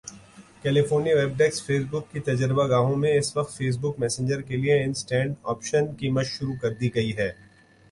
California 0.63 1.15
web 1.17 1.37
desk 1.37 1.65
face 1.65 1.83
بک 1.89 2.11
کی 2.13 2.19
تجربہ 2.19 2.67
گاہوں 2.67 2.95
میں 2.95 3.13
اس 3.17 3.29
وقت 3.37 3.51
فیس 3.57 3.77
بک 3.81 3.99
میسنجر 3.99 4.41
کے 4.41 4.57
لیے 4.57 4.81
ان 4.83 4.93
سینڈ 4.95 5.35
آپشن 5.43 5.93
کی 5.95 6.09
مشق 6.09 6.37
شروع 6.37 6.55
کردی 6.61 6.93
گئی 6.95 7.15
ہے 7.17 7.31